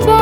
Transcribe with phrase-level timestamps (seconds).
[0.00, 0.21] بار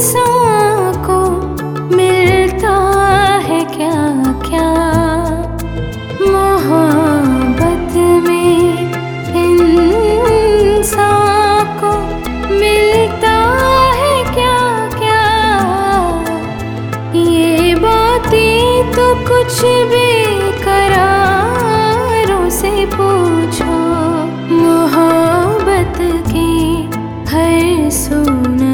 [0.00, 1.16] انسان کو
[1.96, 2.76] ملتا
[3.48, 4.04] ہے کیا
[4.44, 4.70] کیا؟
[6.20, 7.96] محبت
[8.26, 8.54] میں
[9.40, 10.96] انسان
[11.80, 11.92] کو
[12.50, 13.36] ملتا
[13.98, 15.26] ہے کیا کیا؟
[17.12, 19.60] یہ باتیں تو کچھ
[19.90, 20.12] بھی
[20.64, 23.76] کراروں سے پوچھو،
[24.50, 26.02] محبت
[26.32, 26.86] کی
[27.32, 28.69] ہر سونا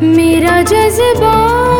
[0.00, 1.75] میرا جذبہ